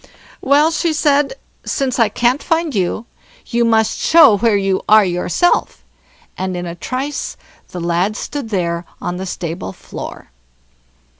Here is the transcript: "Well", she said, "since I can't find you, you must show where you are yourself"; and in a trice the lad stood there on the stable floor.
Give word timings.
"Well", 0.41 0.71
she 0.71 0.93
said, 0.93 1.35
"since 1.63 1.99
I 1.99 2.09
can't 2.09 2.41
find 2.41 2.73
you, 2.73 3.05
you 3.45 3.63
must 3.63 3.99
show 3.99 4.35
where 4.39 4.57
you 4.57 4.81
are 4.89 5.05
yourself"; 5.05 5.83
and 6.35 6.57
in 6.57 6.65
a 6.65 6.73
trice 6.73 7.37
the 7.67 7.79
lad 7.79 8.17
stood 8.17 8.49
there 8.49 8.83
on 8.99 9.17
the 9.17 9.27
stable 9.27 9.73
floor. 9.73 10.31